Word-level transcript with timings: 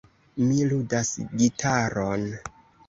Mi 0.45 0.57
ludas 0.71 1.13
gitaron. 1.43 2.29